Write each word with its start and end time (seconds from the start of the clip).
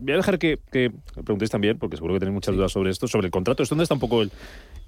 Voy 0.00 0.12
a 0.12 0.16
dejar 0.18 0.38
que, 0.38 0.60
que 0.70 0.92
preguntéis 1.24 1.50
también, 1.50 1.76
porque 1.76 1.96
seguro 1.96 2.14
que 2.14 2.20
tenéis 2.20 2.34
muchas 2.34 2.54
dudas 2.54 2.70
sobre 2.70 2.92
esto, 2.92 3.08
sobre 3.08 3.26
el 3.26 3.32
contrato. 3.32 3.64
¿Es 3.64 3.68
dónde 3.68 3.82
está 3.82 3.94
un 3.94 4.00
poco 4.00 4.22
el, 4.22 4.30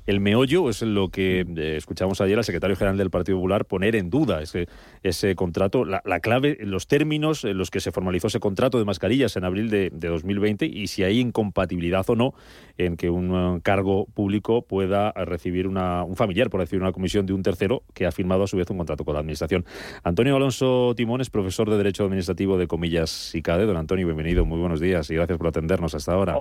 el 0.07 0.21
meollo 0.21 0.69
es 0.69 0.83
lo 0.83 1.09
que 1.09 1.41
eh, 1.41 1.77
escuchamos 1.77 2.21
ayer 2.21 2.39
al 2.39 2.45
secretario 2.45 2.77
general 2.77 2.97
del 2.97 3.11
Partido 3.11 3.39
Popular 3.39 3.65
poner 3.65 3.97
en 3.97 4.11
duda 4.11 4.43
ese, 4.43 4.69
ese 5.03 5.35
contrato, 5.35 5.85
la, 5.85 6.01
clave, 6.21 6.59
los 6.61 6.87
términos 6.87 7.45
en 7.45 7.59
los 7.59 7.71
que 7.71 7.81
se 7.81 7.93
formalizó 7.93 8.29
ese 8.29 8.41
contrato 8.41 8.79
de 8.79 8.85
mascarillas 8.85 9.37
en 9.37 9.45
abril 9.45 9.71
de, 9.71 9.91
2020 9.91 10.67
y 10.67 10.87
si 10.89 11.05
hay 11.05 11.21
incompatibilidad 11.21 12.09
o 12.09 12.17
no 12.17 12.35
en 12.79 12.97
que 12.97 13.11
un 13.11 13.31
uh, 13.31 13.61
cargo 13.61 14.07
público 14.07 14.63
pueda 14.63 15.13
recibir 15.13 15.67
una, 15.67 16.03
un 16.05 16.17
familiar, 16.17 16.51
por 16.51 16.61
decir, 16.61 16.81
una 16.81 16.93
comisión 16.93 17.27
de 17.27 17.33
un 17.33 17.43
tercero 17.43 17.83
que 17.95 18.07
ha 18.07 18.12
firmado 18.12 18.43
a 18.43 18.47
su 18.47 18.57
vez 18.57 18.69
un 18.71 18.79
contrato 18.79 19.05
con 19.05 19.15
la 19.15 19.21
Administración. 19.21 19.65
Antonio 20.03 20.37
Alonso 20.37 20.95
Timón 20.97 21.21
es 21.21 21.31
profesor 21.31 21.71
de 21.71 21.77
Derecho 21.77 22.05
Administrativo 22.05 22.59
de 22.59 22.67
Comillas 22.67 23.33
CADE. 23.43 23.67
Don 23.67 23.77
Antonio, 23.77 24.07
bienvenido, 24.07 24.45
muy 24.45 24.59
buenos 24.59 24.81
días 24.81 25.11
y 25.11 25.15
gracias 25.15 25.39
por 25.39 25.48
atendernos 25.48 25.95
hasta 25.95 26.12
ahora. 26.12 26.39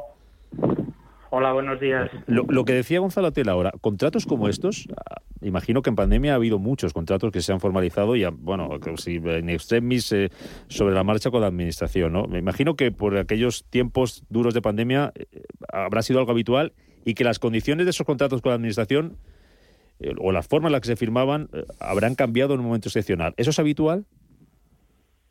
Hola, 1.31 1.53
buenos 1.53 1.79
días. 1.79 2.09
Lo, 2.25 2.65
que 2.65 2.73
decía 2.73 2.99
Gonzalo 2.99 3.31
Tela 3.31 3.51
ahora, 3.51 3.71
contratos 3.81 4.26
como 4.26 4.49
estos, 4.49 4.87
ah, 4.98 5.21
imagino 5.41 5.84
que 5.84 5.91
en 5.91 5.95
pandemia 5.95 6.31
ha 6.31 6.35
habido 6.35 6.57
muchos 6.57 6.91
contratos 6.91 7.31
que 7.31 7.41
se 7.41 7.54
han 7.54 7.59
formalizado 7.59 8.15
y, 8.15 8.26
bueno, 8.26 8.70
si 8.95 9.17
en 9.17 9.49
extremis 9.49 10.12
eh, 10.12 10.29
sobre 10.70 10.95
la 10.95 11.04
marcha 11.04 11.29
con 11.29 11.41
la 11.41 11.48
administración, 11.48 12.13
¿no? 12.13 12.26
Me 12.26 12.39
imagino 12.39 12.76
que 12.76 12.91
por 12.91 13.15
aquellos 13.15 13.63
tiempos 13.70 14.23
duros 14.29 14.55
de 14.55 14.62
pandemia 14.63 15.12
eh, 15.15 15.43
habrá 15.71 16.01
sido 16.01 16.17
algo 16.20 16.31
habitual 16.31 16.73
y 17.05 17.13
que 17.13 17.23
las 17.23 17.37
condiciones 17.37 17.85
de 17.85 17.91
esos 17.91 18.07
contratos 18.07 18.41
con 18.41 18.49
la 18.49 18.55
administración 18.55 19.17
eh, 19.99 20.15
o 20.17 20.32
la 20.32 20.41
forma 20.41 20.70
en 20.70 20.71
la 20.71 20.82
que 20.82 20.87
se 20.87 20.95
firmaban 20.95 21.49
habrán 21.79 22.15
cambiado 22.15 22.55
en 22.55 22.61
un 22.61 22.65
momento 22.65 22.89
excepcional. 22.89 23.35
¿Eso 23.37 23.51
es 23.51 23.59
habitual? 23.59 24.05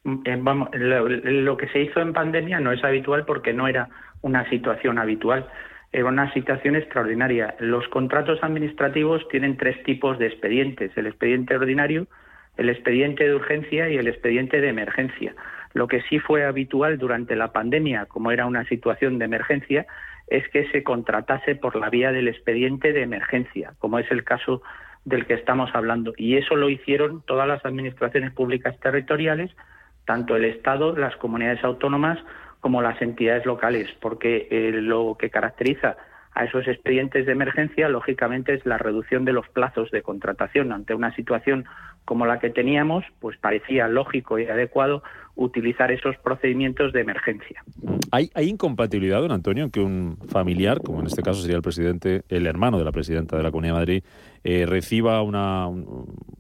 Mm, 0.05 0.45
vamos, 0.45 0.69
lo 0.73 1.56
que 1.56 1.67
se 1.70 1.83
hizo 1.83 1.98
en 1.98 2.12
pandemia 2.12 2.61
no 2.61 2.70
es 2.70 2.84
habitual 2.84 3.25
porque 3.25 3.53
no 3.53 3.67
era 3.67 3.89
una 4.23 4.48
situación 4.48 4.98
habitual 4.98 5.48
era 5.92 6.06
una 6.06 6.33
situación 6.33 6.77
extraordinaria. 6.77 7.55
Los 7.61 7.89
contratos 7.89 8.39
administrativos 8.42 9.27
tienen 9.28 9.56
tres 9.56 9.83
tipos 9.84 10.19
de 10.19 10.27
expedientes, 10.27 10.97
el 10.97 11.06
expediente 11.06 11.56
ordinario, 11.56 12.06
el 12.56 12.69
expediente 12.69 13.25
de 13.25 13.34
urgencia 13.34 13.89
y 13.89 13.97
el 13.97 14.08
expediente 14.08 14.61
de 14.61 14.69
emergencia. 14.69 15.34
Lo 15.72 15.86
que 15.86 16.03
sí 16.03 16.19
fue 16.19 16.45
habitual 16.45 16.98
durante 16.98 17.36
la 17.36 17.53
pandemia, 17.53 18.06
como 18.06 18.33
era 18.33 18.47
una 18.47 18.64
situación 18.64 19.19
de 19.19 19.27
emergencia, 19.27 19.86
es 20.27 20.47
que 20.50 20.69
se 20.70 20.83
contratase 20.83 21.55
por 21.55 21.77
la 21.77 21.89
vía 21.89 22.12
del 22.12 22.28
expediente 22.28 22.92
de 22.92 23.02
emergencia, 23.02 23.73
como 23.78 23.98
es 23.98 24.11
el 24.11 24.25
caso 24.25 24.62
del 25.05 25.27
que 25.27 25.34
estamos 25.34 25.70
hablando. 25.75 26.12
Y 26.17 26.36
eso 26.36 26.55
lo 26.56 26.69
hicieron 26.69 27.23
todas 27.23 27.48
las 27.48 27.64
administraciones 27.64 28.33
públicas 28.33 28.78
territoriales, 28.80 29.50
tanto 30.05 30.36
el 30.36 30.45
Estado, 30.45 30.97
las 30.97 31.17
comunidades 31.17 31.64
autónomas 31.64 32.19
como 32.61 32.83
las 32.83 33.01
entidades 33.01 33.47
locales, 33.47 33.89
porque 34.01 34.48
eh, 34.51 34.73
lo 34.73 35.17
que 35.19 35.31
caracteriza 35.31 35.97
a 36.39 36.45
esos 36.45 36.69
expedientes 36.69 37.27
de 37.27 37.33
emergencia, 37.33 37.89
lógicamente, 37.89 38.55
es 38.55 38.64
la 38.64 38.78
reducción 38.78 39.25
de 39.25 39.33
los 39.33 39.48
plazos 39.48 39.91
de 39.91 40.03
contratación. 40.03 40.73
Ante 40.73 40.95
una 40.95 41.14
situación 41.17 41.64
como 42.05 42.27
la 42.27 42.39
que 42.39 42.51
teníamos, 42.51 43.05
pues 43.19 43.36
parecía 43.39 43.89
lógico 43.89 44.39
y 44.39 44.46
adecuado 44.46 45.02
utilizar 45.35 45.91
esos 45.91 46.17
procedimientos 46.19 46.92
de 46.92 47.01
emergencia. 47.01 47.63
¿Hay, 48.13 48.30
hay 48.35 48.48
incompatibilidad, 48.48 49.20
don 49.20 49.33
Antonio, 49.33 49.64
en 49.64 49.70
que 49.70 49.80
un 49.80 50.17
familiar, 50.29 50.80
como 50.80 51.01
en 51.01 51.07
este 51.07 51.23
caso 51.23 51.40
sería 51.40 51.57
el 51.57 51.63
presidente, 51.63 52.23
el 52.29 52.46
hermano 52.46 52.79
de 52.79 52.85
la 52.85 52.92
presidenta 52.92 53.36
de 53.36 53.42
la 53.42 53.51
Comunidad 53.51 53.75
de 53.75 53.80
Madrid, 53.80 54.05
eh, 54.45 54.64
reciba 54.67 55.23
una 55.23 55.69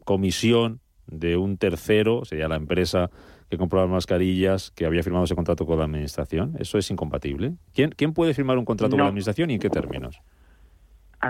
comisión 0.04 0.80
de 1.08 1.36
un 1.36 1.56
tercero, 1.58 2.24
sería 2.24 2.48
la 2.48 2.56
empresa 2.56 3.10
que 3.50 3.56
compró 3.56 3.80
las 3.80 3.88
mascarillas, 3.88 4.70
que 4.72 4.84
había 4.86 5.02
firmado 5.02 5.24
ese 5.24 5.34
contrato 5.34 5.66
con 5.66 5.78
la 5.78 5.84
Administración. 5.84 6.54
¿Eso 6.58 6.78
es 6.78 6.90
incompatible? 6.90 7.54
¿Quién, 7.74 7.90
quién 7.90 8.12
puede 8.12 8.34
firmar 8.34 8.58
un 8.58 8.64
contrato 8.64 8.92
con 8.92 9.00
la 9.00 9.08
Administración 9.08 9.50
y 9.50 9.54
en 9.54 9.60
qué 9.60 9.70
términos? 9.70 10.20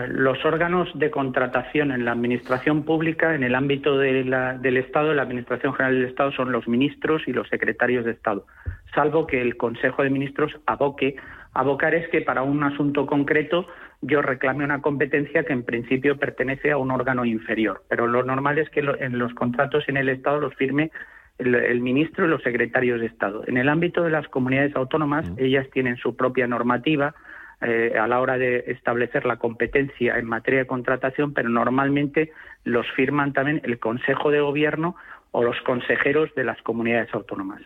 Los 0.08 0.44
órganos 0.44 0.90
de 0.94 1.10
contratación 1.10 1.92
en 1.92 2.04
la 2.04 2.12
Administración 2.12 2.82
Pública, 2.82 3.34
en 3.34 3.42
el 3.42 3.54
ámbito 3.54 3.96
de 3.96 4.22
la, 4.22 4.52
del 4.58 4.76
Estado, 4.76 5.14
la 5.14 5.22
Administración 5.22 5.72
General 5.72 5.94
del 5.94 6.08
Estado, 6.10 6.32
son 6.32 6.52
los 6.52 6.68
ministros 6.68 7.22
y 7.26 7.32
los 7.32 7.48
secretarios 7.48 8.04
de 8.04 8.10
Estado, 8.10 8.46
salvo 8.94 9.26
que 9.26 9.40
el 9.40 9.56
Consejo 9.56 10.02
de 10.02 10.10
Ministros 10.10 10.52
aboque. 10.66 11.16
Abocar 11.54 11.94
es 11.94 12.06
que 12.10 12.20
para 12.20 12.42
un 12.42 12.62
asunto 12.62 13.06
concreto 13.06 13.66
yo 14.00 14.22
reclame 14.22 14.64
una 14.64 14.80
competencia 14.80 15.44
que 15.44 15.52
en 15.52 15.64
principio 15.64 16.18
pertenece 16.18 16.70
a 16.70 16.76
un 16.78 16.90
órgano 16.90 17.24
inferior, 17.24 17.82
pero 17.88 18.06
lo 18.06 18.22
normal 18.22 18.58
es 18.58 18.70
que 18.70 18.80
en 18.80 19.18
los 19.18 19.34
contratos 19.34 19.88
en 19.88 19.96
el 19.96 20.08
Estado 20.08 20.40
los 20.40 20.54
firme 20.54 20.90
el, 21.38 21.80
ministro 21.80 22.26
y 22.26 22.28
los 22.28 22.42
secretarios 22.42 23.00
de 23.00 23.06
Estado. 23.06 23.44
En 23.46 23.56
el 23.56 23.68
ámbito 23.68 24.02
de 24.02 24.10
las 24.10 24.26
comunidades 24.28 24.74
autónomas, 24.74 25.30
ellas 25.36 25.66
tienen 25.72 25.96
su 25.96 26.16
propia 26.16 26.46
normativa 26.46 27.14
eh, 27.60 27.94
a 27.98 28.06
la 28.06 28.20
hora 28.20 28.38
de 28.38 28.64
establecer 28.68 29.24
la 29.24 29.36
competencia 29.36 30.18
en 30.18 30.26
materia 30.26 30.60
de 30.60 30.66
contratación, 30.66 31.34
pero 31.34 31.48
normalmente 31.48 32.32
los 32.64 32.86
firman 32.92 33.32
también 33.32 33.60
el 33.64 33.78
Consejo 33.78 34.30
de 34.30 34.40
Gobierno 34.40 34.96
o 35.30 35.42
los 35.42 35.60
consejeros 35.62 36.34
de 36.34 36.44
las 36.44 36.60
comunidades 36.62 37.12
autónomas. 37.14 37.62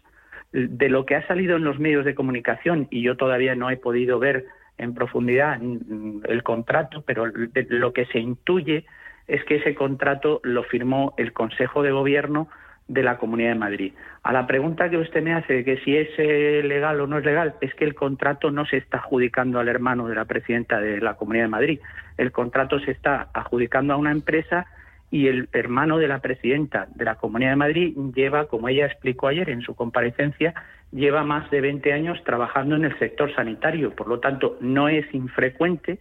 De 0.53 0.91
lo 0.91 1.07
que 1.07 1.15
ha 1.15 1.27
salido 1.27 1.57
en 1.57 1.65
los 1.65 1.79
medios 1.79 2.05
de 2.05 2.15
comunicación, 2.15 2.89
y 2.91 3.03
yo 3.03 3.17
todavía 3.17 3.55
no 3.55 3.71
he 3.71 3.79
podido 3.79 4.19
ver 4.19 4.47
en 4.83 4.95
profundidad 4.95 5.61
el 5.61 6.43
contrato, 6.43 7.03
pero 7.07 7.27
lo 7.27 7.93
que 7.93 8.07
se 8.07 8.19
intuye 8.19 8.85
es 9.27 9.45
que 9.45 9.57
ese 9.57 9.75
contrato 9.75 10.41
lo 10.43 10.65
firmó 10.65 11.15
el 11.17 11.33
Consejo 11.33 11.83
de 11.83 11.93
Gobierno 11.93 12.49
de 12.89 13.03
la 13.03 13.17
Comunidad 13.17 13.51
de 13.51 13.59
Madrid. 13.59 13.93
A 14.23 14.33
la 14.33 14.47
pregunta 14.47 14.91
que 14.91 14.99
usted 14.99 15.23
me 15.23 15.35
hace 15.35 15.55
de 15.55 15.65
que 15.65 15.79
si 15.79 15.97
es 15.97 16.09
eh, 16.19 16.63
legal 16.65 17.01
o 17.01 17.07
no 17.07 17.19
es 17.19 17.25
legal, 17.25 17.55
es 17.61 17.75
que 17.75 17.85
el 17.85 17.95
contrato 17.95 18.51
no 18.51 18.67
se 18.67 18.77
está 18.77 18.99
adjudicando 18.99 19.61
al 19.61 19.69
hermano 19.69 20.09
de 20.09 20.17
la 20.17 20.25
presidenta 20.25 20.81
de 20.81 21.01
la 21.01 21.15
Comunidad 21.15 21.45
de 21.45 21.51
Madrid. 21.51 21.81
El 22.19 22.33
contrato 22.33 22.81
se 22.81 22.91
está 22.91 23.29
adjudicando 23.33 23.95
a 23.95 23.97
una 23.97 24.11
empresa 24.11 24.67
y 25.13 25.29
el 25.29 25.51
hermano 25.53 25.99
de 25.99 26.09
la 26.09 26.21
presidenta 26.21 26.89
de 26.95 27.05
la 27.05 27.17
Comunidad 27.17 27.51
de 27.51 27.57
Madrid 27.57 27.97
lleva, 28.15 28.47
como 28.47 28.71
ella 28.71 28.87
explicó 28.87 29.29
ayer 29.29 29.51
en 29.51 29.61
su 29.61 29.75
comparecencia, 29.75 30.55
lleva 30.91 31.23
más 31.23 31.51
de 31.51 31.61
20 31.61 31.93
años 31.93 32.25
trabajando 32.25 32.77
en 32.77 32.87
el 32.87 32.99
sector 32.99 33.33
sanitario. 33.35 33.95
Por 33.95 34.09
lo 34.09 34.21
tanto, 34.21 34.57
no 34.61 34.89
es 34.89 35.05
infrecuente 35.15 36.01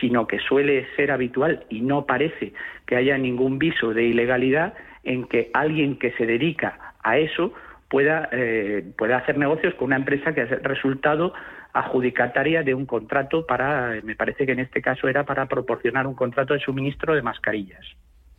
sino 0.00 0.26
que 0.26 0.38
suele 0.38 0.86
ser 0.96 1.10
habitual 1.10 1.66
y 1.68 1.82
no 1.82 2.06
parece 2.06 2.54
que 2.86 2.96
haya 2.96 3.18
ningún 3.18 3.58
viso 3.58 3.92
de 3.92 4.04
ilegalidad 4.04 4.72
en 5.02 5.24
que 5.24 5.50
alguien 5.52 5.98
que 5.98 6.12
se 6.12 6.24
dedica 6.24 6.94
a 7.02 7.18
eso 7.18 7.52
pueda, 7.88 8.30
eh, 8.32 8.82
pueda 8.96 9.18
hacer 9.18 9.36
negocios 9.36 9.74
con 9.74 9.86
una 9.86 9.96
empresa 9.96 10.32
que 10.32 10.40
ha 10.40 10.46
resultado 10.46 11.34
adjudicataria 11.74 12.62
de 12.62 12.72
un 12.72 12.86
contrato 12.86 13.46
para, 13.46 14.00
me 14.02 14.16
parece 14.16 14.46
que 14.46 14.52
en 14.52 14.60
este 14.60 14.80
caso 14.80 15.06
era 15.06 15.24
para 15.24 15.46
proporcionar 15.46 16.06
un 16.06 16.14
contrato 16.14 16.54
de 16.54 16.60
suministro 16.60 17.14
de 17.14 17.22
mascarillas. 17.22 17.84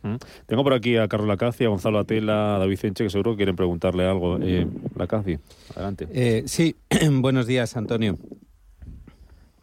Mm. 0.06 0.16
Tengo 0.46 0.62
por 0.64 0.74
aquí 0.74 0.96
a 0.96 1.08
Carlos 1.08 1.28
Lacazi, 1.28 1.64
a 1.64 1.68
Gonzalo 1.68 1.98
Atela, 1.98 2.56
a 2.56 2.58
David 2.58 2.78
Finche, 2.78 3.04
que 3.04 3.10
seguro 3.10 3.32
que 3.32 3.38
quieren 3.38 3.56
preguntarle 3.56 4.06
algo. 4.06 4.38
Eh, 4.40 4.66
Lacazi, 4.96 5.38
adelante. 5.74 6.08
Eh, 6.12 6.44
sí, 6.46 6.76
buenos 7.10 7.46
días, 7.46 7.76
Antonio. 7.76 8.18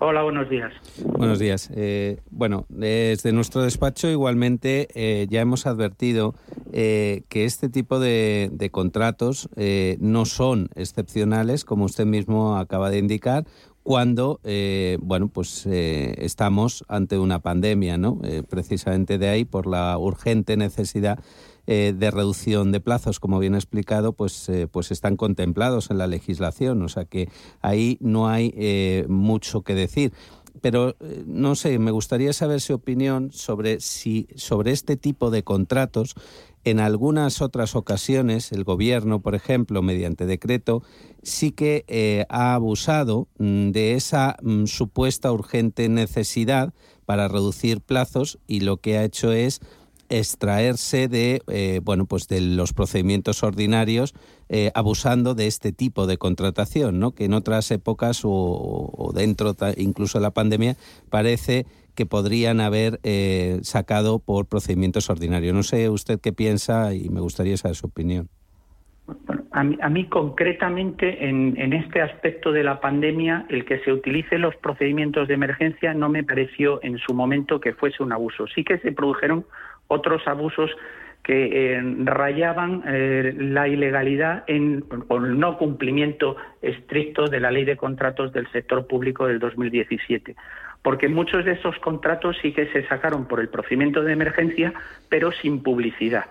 Hola, 0.05 0.21
buenos 0.23 0.49
días. 0.49 0.73
Buenos 1.01 1.39
días. 1.39 1.69
Eh, 1.73 2.19
bueno, 2.29 2.65
desde 2.67 3.31
nuestro 3.31 3.61
despacho 3.61 4.09
igualmente 4.09 4.89
eh, 4.95 5.27
ya 5.29 5.39
hemos 5.39 5.65
advertido 5.65 6.35
eh, 6.73 7.21
que 7.29 7.45
este 7.45 7.69
tipo 7.69 8.01
de, 8.01 8.51
contratos 8.69 9.47
no 9.99 10.25
son 10.25 10.67
excepcionales, 10.75 11.63
como 11.63 11.85
usted 11.85 12.05
mismo 12.05 12.57
acaba 12.57 12.89
de 12.89 12.97
indicar, 12.97 13.45
cuando 13.83 14.39
bueno 15.01 15.27
pues 15.27 15.65
estamos 15.65 16.83
ante 16.87 17.17
una 17.17 17.39
pandemia, 17.39 17.97
¿no? 17.97 18.19
precisamente 18.49 19.17
de 19.17 19.29
ahí 19.29 19.45
por 19.45 19.67
la 19.67 19.97
urgente 19.97 20.57
necesidad 20.57 21.19
eh, 21.65 21.93
de 21.95 22.11
reducción 22.11 22.73
de 22.73 22.81
plazos, 22.81 23.21
como 23.21 23.39
bien 23.39 23.55
explicado, 23.55 24.11
pues, 24.11 24.49
eh, 24.49 24.67
pues 24.69 24.91
están 24.91 25.15
contemplados 25.15 25.91
en 25.91 25.97
la 25.97 26.07
legislación. 26.07 26.81
O 26.81 26.89
sea 26.89 27.05
que 27.05 27.29
ahí 27.61 27.97
no 28.01 28.27
hay 28.27 28.53
eh, 28.57 29.05
mucho 29.07 29.61
que 29.61 29.73
decir 29.73 30.11
pero 30.61 30.95
no 31.25 31.55
sé, 31.55 31.79
me 31.79 31.91
gustaría 31.91 32.33
saber 32.33 32.61
su 32.61 32.73
opinión 32.73 33.31
sobre 33.31 33.79
si 33.79 34.27
sobre 34.35 34.71
este 34.71 34.97
tipo 34.97 35.31
de 35.31 35.43
contratos 35.43 36.15
En 36.65 36.79
algunas 36.79 37.41
otras 37.41 37.75
ocasiones, 37.75 38.53
el 38.53 38.63
gobierno, 38.63 39.19
por 39.19 39.35
ejemplo, 39.35 39.81
mediante 39.81 40.25
decreto, 40.25 40.81
sí 41.21 41.51
que 41.51 41.83
eh, 41.87 42.25
ha 42.29 42.53
abusado 42.53 43.27
mm, 43.37 43.71
de 43.71 43.95
esa 43.95 44.37
mm, 44.41 44.65
supuesta 44.65 45.31
urgente 45.33 45.89
necesidad 45.89 46.73
para 47.05 47.27
reducir 47.27 47.81
plazos 47.81 48.39
y 48.47 48.61
lo 48.61 48.77
que 48.77 48.97
ha 48.97 49.03
hecho 49.03 49.33
es 49.33 49.59
extraerse 50.09 51.07
de 51.07 51.41
eh, 51.47 51.81
bueno 51.83 52.05
pues 52.05 52.27
de 52.27 52.41
los 52.41 52.73
procedimientos 52.73 53.43
ordinarios 53.43 54.13
eh, 54.49 54.71
abusando 54.75 55.33
de 55.35 55.47
este 55.47 55.71
tipo 55.71 56.07
de 56.07 56.17
contratación 56.17 56.99
no 56.99 57.11
que 57.11 57.25
en 57.25 57.33
otras 57.33 57.71
épocas 57.71 58.21
o, 58.23 59.11
dentro 59.15 59.55
incluso 59.77 60.19
de 60.19 60.23
la 60.23 60.31
pandemia 60.31 60.75
parece 61.09 61.65
que 61.95 62.05
podrían 62.05 62.59
haber 62.59 62.99
eh, 63.03 63.59
sacado 63.61 64.19
por 64.19 64.47
procedimientos 64.47 65.09
ordinarios. 65.09 65.53
No 65.53 65.63
sé 65.63 65.89
usted 65.89 66.19
qué 66.19 66.33
piensa 66.33 66.93
y 66.93 67.09
me 67.09 67.21
gustaría 67.21 67.55
saber 67.57 67.75
su 67.75 67.87
opinión. 67.87 68.29
Bueno, 69.05 69.43
a, 69.51 69.89
mí, 69.89 70.05
concretamente 70.05 71.27
en, 71.27 71.55
en, 71.57 71.73
este 71.73 72.01
aspecto 72.01 72.53
de 72.53 72.63
la 72.63 72.79
pandemia, 72.79 73.45
el 73.49 73.65
que 73.65 73.79
se 73.79 73.91
utilicen 73.91 74.41
los 74.41 74.55
procedimientos 74.55 75.27
de 75.27 75.33
emergencia 75.33 75.93
no 75.93 76.07
me 76.07 76.23
pareció 76.23 76.81
en 76.83 76.97
su 76.97 77.13
momento 77.13 77.59
que 77.59 77.73
fuese 77.73 78.01
un 78.01 78.13
abuso. 78.13 78.47
Sí 78.47 78.63
que 78.63 78.77
se 78.79 78.93
produjeron 78.93 79.45
otros 79.93 80.27
abusos 80.27 80.71
que 81.23 81.77
eh, 81.77 81.81
rayaban 82.03 82.83
eh, 82.85 83.33
la 83.37 83.67
ilegalidad 83.69 84.43
en, 84.47 84.83
el 85.09 85.39
no 85.39 85.57
cumplimiento 85.57 86.35
estricto 86.61 87.27
de 87.27 87.39
la 87.39 87.49
ley 87.49 87.63
de 87.63 87.77
contratos 87.77 88.33
del 88.33 88.51
sector 88.51 88.87
público 88.87 89.25
del 89.25 89.39
2017 89.39 90.35
porque 90.83 91.07
muchos 91.07 91.45
de 91.45 91.53
esos 91.53 91.79
contratos 91.79 92.35
sí 92.41 92.51
que 92.51 92.67
se 92.67 92.85
sacaron 92.87 93.25
por 93.25 93.39
el 93.39 93.47
procedimiento 93.47 94.03
de 94.03 94.11
emergencia, 94.11 94.73
pero 95.07 95.31
sin 95.31 95.63
publicidad. 95.63 96.25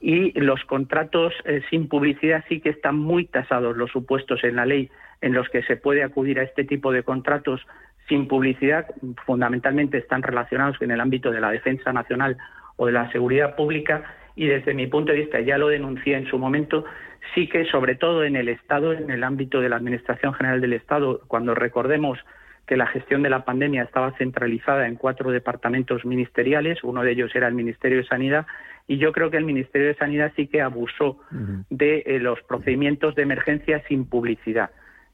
Y 0.00 0.38
los 0.40 0.64
contratos 0.64 1.32
eh, 1.44 1.62
sin 1.70 1.88
publicidad 1.88 2.44
sí 2.48 2.60
que 2.60 2.70
están 2.70 2.98
muy 2.98 3.26
tasados 3.26 3.76
los 3.76 3.92
supuestos 3.92 4.42
en 4.42 4.56
la 4.56 4.66
ley 4.66 4.90
en 5.20 5.34
los 5.34 5.48
que 5.48 5.62
se 5.62 5.76
puede 5.76 6.02
acudir 6.02 6.40
a 6.40 6.42
este 6.42 6.64
tipo 6.64 6.90
de 6.90 7.04
contratos 7.04 7.64
sin 8.08 8.26
publicidad, 8.26 8.86
fundamentalmente 9.24 9.98
están 9.98 10.24
relacionados 10.24 10.82
en 10.82 10.90
el 10.90 11.00
ámbito 11.00 11.30
de 11.30 11.40
la 11.40 11.52
defensa 11.52 11.92
nacional 11.92 12.36
o 12.82 12.86
de 12.86 12.92
la 12.92 13.10
seguridad 13.12 13.54
pública 13.54 14.02
y 14.34 14.46
desde 14.46 14.74
mi 14.74 14.88
punto 14.88 15.12
de 15.12 15.18
vista, 15.18 15.40
ya 15.40 15.56
lo 15.56 15.68
denuncié 15.68 16.16
en 16.16 16.26
su 16.26 16.36
momento, 16.36 16.84
sí 17.32 17.48
que 17.48 17.64
sobre 17.66 17.94
todo 17.94 18.24
en 18.24 18.34
el 18.34 18.48
Estado, 18.48 18.92
en 18.92 19.08
el 19.10 19.22
ámbito 19.22 19.60
de 19.60 19.68
la 19.68 19.76
Administración 19.76 20.34
General 20.34 20.60
del 20.60 20.72
Estado, 20.72 21.20
cuando 21.28 21.54
recordemos 21.54 22.18
que 22.66 22.76
la 22.76 22.88
gestión 22.88 23.22
de 23.22 23.30
la 23.30 23.44
pandemia 23.44 23.84
estaba 23.84 24.16
centralizada 24.18 24.88
en 24.88 24.96
cuatro 24.96 25.30
departamentos 25.30 26.04
ministeriales, 26.04 26.82
uno 26.82 27.04
de 27.04 27.12
ellos 27.12 27.32
era 27.36 27.46
el 27.46 27.54
Ministerio 27.54 27.98
de 27.98 28.04
Sanidad, 28.04 28.46
y 28.88 28.98
yo 28.98 29.12
creo 29.12 29.30
que 29.30 29.36
el 29.36 29.44
Ministerio 29.44 29.86
de 29.86 29.94
Sanidad 29.94 30.32
sí 30.34 30.48
que 30.48 30.60
abusó 30.60 31.20
de 31.70 32.02
eh, 32.04 32.18
los 32.18 32.42
procedimientos 32.42 33.14
de 33.14 33.22
emergencia 33.22 33.80
sin 33.86 34.06
publicidad 34.06 34.70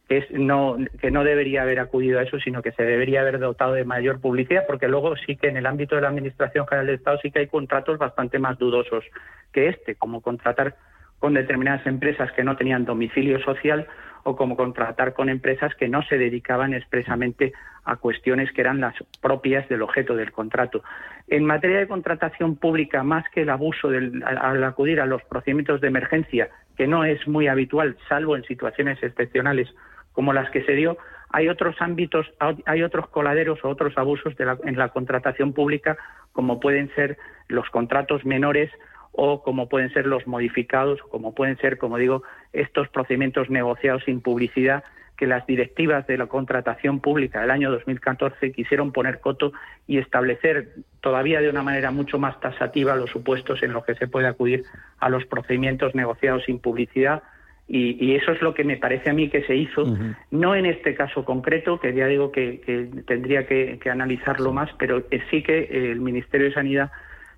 es 0.08 0.30
no, 0.30 0.78
que 1.00 1.10
no 1.10 1.22
debería 1.22 1.62
haber 1.62 1.80
acudido 1.80 2.18
a 2.18 2.22
eso, 2.22 2.38
sino 2.40 2.62
que 2.62 2.72
se 2.72 2.82
debería 2.82 3.20
haber 3.20 3.38
dotado 3.38 3.74
de 3.74 3.84
mayor 3.84 4.20
publicidad, 4.20 4.64
porque 4.66 4.88
luego 4.88 5.14
sí 5.16 5.36
que 5.36 5.48
en 5.48 5.58
el 5.58 5.66
ámbito 5.66 5.96
de 5.96 6.02
la 6.02 6.08
Administración 6.08 6.66
General 6.66 6.86
del 6.86 6.96
Estado 6.96 7.18
sí 7.22 7.30
que 7.30 7.40
hay 7.40 7.46
contratos 7.46 7.98
bastante 7.98 8.38
más 8.38 8.58
dudosos 8.58 9.04
que 9.52 9.68
este, 9.68 9.96
como 9.96 10.22
contratar 10.22 10.76
con 11.18 11.34
determinadas 11.34 11.86
empresas 11.86 12.30
que 12.32 12.44
no 12.44 12.56
tenían 12.56 12.84
domicilio 12.84 13.40
social 13.40 13.86
o 14.22 14.36
como 14.36 14.56
contratar 14.56 15.14
con 15.14 15.28
empresas 15.28 15.74
que 15.74 15.88
no 15.88 16.02
se 16.02 16.16
dedicaban 16.16 16.74
expresamente 16.74 17.52
a 17.84 17.96
cuestiones 17.96 18.52
que 18.52 18.60
eran 18.60 18.80
las 18.80 18.94
propias 19.20 19.68
del 19.68 19.82
objeto 19.82 20.14
del 20.14 20.32
contrato. 20.32 20.82
En 21.26 21.44
materia 21.44 21.78
de 21.78 21.88
contratación 21.88 22.56
pública, 22.56 23.02
más 23.02 23.24
que 23.30 23.42
el 23.42 23.50
abuso 23.50 23.88
del, 23.88 24.22
al 24.24 24.62
acudir 24.64 25.00
a 25.00 25.06
los 25.06 25.22
procedimientos 25.24 25.80
de 25.80 25.88
emergencia, 25.88 26.48
que 26.76 26.86
no 26.86 27.04
es 27.04 27.26
muy 27.26 27.48
habitual, 27.48 27.96
salvo 28.08 28.36
en 28.36 28.44
situaciones 28.44 29.02
excepcionales 29.02 29.68
como 30.12 30.32
las 30.32 30.50
que 30.50 30.62
se 30.64 30.72
dio, 30.72 30.98
hay 31.30 31.48
otros 31.48 31.76
ámbitos, 31.80 32.26
hay 32.64 32.82
otros 32.82 33.08
coladeros 33.08 33.62
o 33.62 33.68
otros 33.68 33.96
abusos 33.96 34.34
en 34.38 34.78
la 34.78 34.88
contratación 34.88 35.52
pública, 35.52 35.98
como 36.32 36.58
pueden 36.60 36.92
ser 36.94 37.18
los 37.48 37.68
contratos 37.70 38.24
menores 38.24 38.70
o 39.12 39.42
como 39.42 39.68
pueden 39.68 39.92
ser 39.92 40.06
los 40.06 40.26
modificados, 40.26 41.00
como 41.10 41.34
pueden 41.34 41.56
ser, 41.58 41.76
como 41.78 41.98
digo, 41.98 42.22
estos 42.52 42.88
procedimientos 42.88 43.50
negociados 43.50 44.04
sin 44.04 44.20
publicidad 44.20 44.84
que 45.16 45.26
las 45.26 45.44
directivas 45.46 46.06
de 46.06 46.16
la 46.16 46.26
contratación 46.26 47.00
pública 47.00 47.40
del 47.40 47.50
año 47.50 47.72
2014 47.72 48.52
quisieron 48.52 48.92
poner 48.92 49.20
coto 49.20 49.52
y 49.88 49.98
establecer 49.98 50.68
todavía 51.00 51.40
de 51.40 51.50
una 51.50 51.64
manera 51.64 51.90
mucho 51.90 52.20
más 52.20 52.38
tasativa 52.38 52.94
los 52.94 53.10
supuestos 53.10 53.62
en 53.64 53.72
los 53.72 53.84
que 53.84 53.96
se 53.96 54.06
puede 54.06 54.28
acudir 54.28 54.62
a 55.00 55.08
los 55.08 55.26
procedimientos 55.26 55.96
negociados 55.96 56.44
sin 56.44 56.60
publicidad 56.60 57.24
y, 57.68 58.14
eso 58.14 58.32
es 58.32 58.40
lo 58.40 58.54
que 58.54 58.64
me 58.64 58.78
parece 58.78 59.10
a 59.10 59.12
mí 59.12 59.28
que 59.28 59.42
se 59.42 59.54
hizo, 59.54 59.84
no 60.30 60.54
en 60.54 60.64
este 60.64 60.94
caso 60.94 61.24
concreto, 61.24 61.78
que 61.78 61.92
ya 61.94 62.06
digo 62.06 62.32
que, 62.32 62.88
tendría 63.06 63.46
que, 63.46 63.78
analizarlo 63.90 64.52
más, 64.52 64.70
pero 64.78 65.04
sí 65.30 65.42
que 65.42 65.90
el 65.92 66.00
Ministerio 66.00 66.48
de 66.48 66.54
Sanidad 66.54 66.90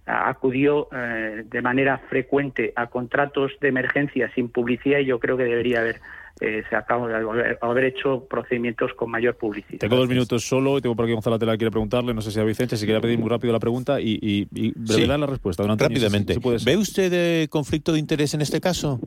acudió 0.06 0.88
eh, 0.92 1.44
de 1.44 1.62
manera 1.62 1.98
frecuente 2.08 2.72
a 2.74 2.86
contratos 2.86 3.52
de 3.60 3.68
emergencia 3.68 4.30
sin 4.34 4.48
publicidad 4.48 4.98
y 5.00 5.04
yo 5.04 5.20
creo 5.20 5.36
que 5.36 5.44
debería 5.44 5.80
haber 5.80 6.00
eh, 6.40 6.62
se 6.70 6.74
acabó 6.74 7.06
de 7.06 7.56
haber, 7.60 7.84
hecho 7.84 8.24
procedimientos 8.24 8.94
con 8.94 9.10
mayor 9.10 9.36
publicidad. 9.36 9.78
Tengo 9.78 9.96
dos 9.96 10.08
minutos 10.08 10.42
solo 10.42 10.78
y 10.78 10.80
tengo 10.80 10.96
por 10.96 11.04
aquí 11.04 11.12
Gonzalo 11.12 11.38
Tela 11.38 11.54
quiere 11.58 11.70
preguntarle, 11.70 12.14
no 12.14 12.22
sé 12.22 12.30
si 12.30 12.40
a 12.40 12.44
Vicente, 12.44 12.78
si 12.78 12.86
quiere 12.86 13.00
pedir 13.00 13.18
muy 13.18 13.28
rápido 13.28 13.52
la 13.52 13.60
pregunta 13.60 14.00
y, 14.00 14.18
y, 14.22 14.48
y 14.54 15.06
la 15.06 15.26
respuesta. 15.26 15.64
Rápidamente. 15.66 16.38
¿Ve 16.64 16.76
usted 16.78 17.10
de 17.10 17.48
conflicto 17.50 17.92
de 17.92 17.98
interés 17.98 18.32
en 18.32 18.40
este 18.40 18.58
caso? 18.58 19.00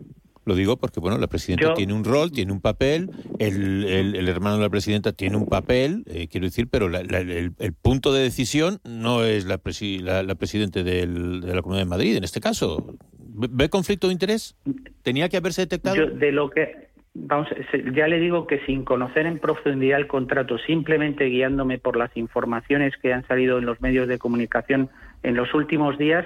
Lo 0.46 0.56
digo 0.56 0.78
porque, 0.78 1.00
bueno, 1.00 1.18
la 1.18 1.28
presidenta 1.28 1.74
tiene 1.74 1.94
un 1.94 2.04
rol, 2.04 2.32
tiene 2.32 2.52
un 2.52 2.60
papel, 2.60 3.10
el, 3.40 3.86
el, 3.86 4.28
hermano 4.28 4.58
de 4.58 4.64
la 4.64 4.70
presidenta 4.70 5.14
tiene 5.14 5.38
un 5.38 5.48
papel, 5.48 6.04
eh, 6.08 6.28
quiero 6.28 6.46
decir, 6.46 6.68
pero 6.70 6.88
el, 6.88 7.74
punto 7.82 8.12
de 8.12 8.24
decisión 8.24 8.80
no 8.84 9.24
es 9.24 9.46
la, 9.46 9.62
la, 10.24 10.36
presidenta 10.36 10.84
de 10.84 11.08
la 11.08 11.62
Comunidad 11.62 11.86
de 11.86 11.90
Madrid, 11.90 12.18
en 12.18 12.24
este 12.24 12.42
caso. 12.42 12.98
¿Ve 13.36 13.70
conflicto 13.70 14.08
de 14.08 14.14
interés? 14.14 14.56
¿Tenía 15.02 15.30
que 15.30 15.38
haberse 15.38 15.62
detectado? 15.62 16.08
de 16.08 16.32
lo 16.32 16.50
que... 16.50 16.92
Vamos, 17.16 17.48
ya 17.94 18.08
le 18.08 18.20
digo 18.20 18.48
que 18.48 18.60
sin 18.66 18.84
conocer 18.84 19.28
en 19.28 19.38
profundidad 19.38 20.00
el 20.00 20.08
contrato, 20.08 20.58
simplemente 20.58 21.26
guiándome 21.26 21.78
por 21.78 21.96
las 21.96 22.16
informaciones 22.18 22.96
que 22.98 23.14
han 23.14 23.26
salido 23.28 23.60
en 23.60 23.68
los 23.68 23.80
medios 23.82 24.08
de 24.08 24.18
comunicación 24.18 24.90
en 25.22 25.36
los 25.36 25.54
últimos 25.54 26.00
días, 26.00 26.26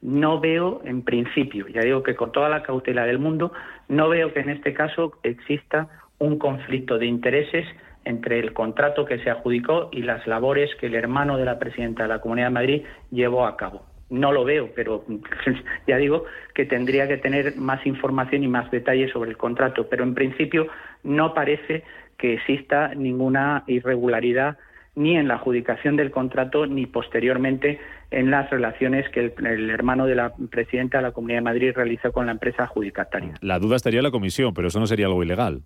no 0.00 0.40
veo 0.40 0.80
en 0.84 1.02
principio, 1.02 1.66
ya 1.68 1.80
digo 1.80 2.02
que 2.02 2.14
con 2.14 2.32
toda 2.32 2.48
la 2.48 2.62
cautela 2.62 3.04
del 3.04 3.18
mundo, 3.18 3.52
no 3.88 4.08
veo 4.08 4.32
que 4.32 4.40
en 4.40 4.50
este 4.50 4.72
caso 4.72 5.18
exista 5.22 5.88
un 6.18 6.38
conflicto 6.38 6.98
de 6.98 7.06
intereses 7.06 7.66
entre 8.04 8.38
el 8.38 8.52
contrato 8.52 9.04
que 9.04 9.18
se 9.18 9.30
adjudicó 9.30 9.88
y 9.92 10.02
las 10.02 10.26
labores 10.26 10.70
que 10.76 10.86
el 10.86 10.94
hermano 10.94 11.36
de 11.36 11.44
la 11.44 11.58
presidenta 11.58 12.04
de 12.04 12.08
la 12.08 12.20
Comunidad 12.20 12.46
de 12.46 12.54
Madrid 12.54 12.82
llevó 13.10 13.46
a 13.46 13.56
cabo. 13.56 13.84
No 14.08 14.32
lo 14.32 14.44
veo, 14.44 14.70
pero 14.74 15.04
ya 15.86 15.96
digo 15.98 16.24
que 16.54 16.64
tendría 16.64 17.06
que 17.06 17.18
tener 17.18 17.56
más 17.56 17.84
información 17.86 18.42
y 18.42 18.48
más 18.48 18.70
detalles 18.70 19.12
sobre 19.12 19.30
el 19.30 19.36
contrato, 19.36 19.88
pero 19.88 20.04
en 20.04 20.14
principio 20.14 20.68
no 21.02 21.34
parece 21.34 21.84
que 22.16 22.34
exista 22.34 22.94
ninguna 22.94 23.64
irregularidad 23.66 24.56
ni 24.98 25.16
en 25.16 25.28
la 25.28 25.34
adjudicación 25.34 25.96
del 25.96 26.10
contrato 26.10 26.66
ni 26.66 26.86
posteriormente 26.86 27.78
en 28.10 28.30
las 28.30 28.50
relaciones 28.50 29.08
que 29.10 29.32
el, 29.36 29.70
hermano 29.70 30.06
de 30.06 30.16
la 30.16 30.34
presidenta 30.50 30.98
de 30.98 31.04
la 31.04 31.12
Comunidad 31.12 31.38
de 31.38 31.44
Madrid 31.44 31.72
realizó 31.74 32.12
con 32.12 32.26
la 32.26 32.32
empresa 32.32 32.64
adjudicataria. 32.64 33.34
La 33.40 33.58
duda 33.58 33.76
estaría 33.76 34.00
en 34.00 34.04
la 34.04 34.10
comisión, 34.10 34.52
pero 34.54 34.68
eso 34.68 34.80
no 34.80 34.86
sería 34.86 35.06
algo 35.06 35.22
ilegal. 35.22 35.62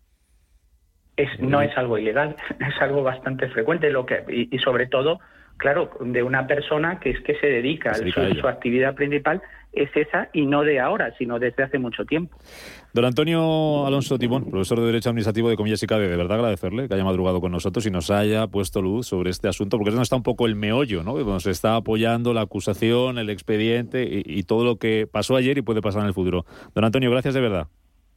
Es, 1.16 1.28
no 1.40 1.62
es 1.62 1.76
algo 1.76 1.98
ilegal, 1.98 2.36
es 2.60 2.82
algo 2.82 3.02
bastante 3.02 3.48
frecuente 3.48 3.90
lo 3.90 4.04
que 4.06 4.22
y, 4.28 4.58
sobre 4.58 4.86
todo, 4.86 5.18
claro, 5.56 5.90
de 6.00 6.22
una 6.22 6.46
persona 6.46 6.98
que 7.00 7.10
es 7.10 7.20
que 7.20 7.34
se 7.36 7.46
dedica, 7.46 7.92
a 7.92 8.34
su 8.34 8.48
actividad 8.48 8.94
principal 8.94 9.42
es 9.72 9.88
esa 9.96 10.28
y 10.32 10.44
no 10.44 10.62
de 10.62 10.80
ahora, 10.80 11.14
sino 11.16 11.38
desde 11.38 11.62
hace 11.62 11.78
mucho 11.78 12.04
tiempo. 12.04 12.36
Don 12.92 13.06
Antonio 13.06 13.86
Alonso 13.86 14.18
Timón, 14.18 14.50
profesor 14.50 14.80
de 14.80 14.86
Derecho 14.86 15.08
Administrativo 15.08 15.48
de 15.48 15.56
Comillas 15.56 15.82
y 15.82 15.86
Cabe, 15.86 16.08
de 16.08 16.16
verdad 16.16 16.36
agradecerle 16.36 16.88
que 16.88 16.94
haya 16.94 17.04
madrugado 17.04 17.40
con 17.40 17.52
nosotros 17.52 17.86
y 17.86 17.90
nos 17.90 18.10
haya 18.10 18.46
puesto 18.48 18.82
luz 18.82 19.06
sobre 19.06 19.30
este 19.30 19.48
asunto, 19.48 19.78
porque 19.78 19.90
eso 19.90 20.02
está 20.02 20.16
un 20.16 20.22
poco 20.22 20.46
el 20.46 20.56
meollo, 20.56 21.02
¿no? 21.02 21.16
Donde 21.16 21.40
se 21.40 21.50
está 21.50 21.76
apoyando 21.76 22.34
la 22.34 22.42
acusación, 22.42 23.16
el 23.16 23.30
expediente 23.30 24.06
y 24.06 24.42
todo 24.42 24.64
lo 24.64 24.76
que 24.76 25.06
pasó 25.10 25.36
ayer 25.36 25.56
y 25.56 25.62
puede 25.62 25.80
pasar 25.80 26.02
en 26.02 26.08
el 26.08 26.14
futuro. 26.14 26.44
Don 26.74 26.84
Antonio, 26.84 27.10
gracias 27.10 27.32
de 27.32 27.40
verdad. 27.40 27.68